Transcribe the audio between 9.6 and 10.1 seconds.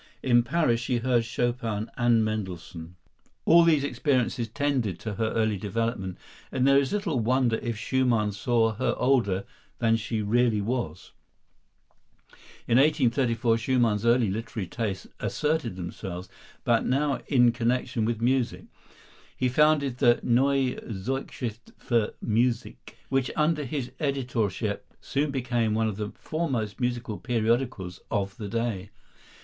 than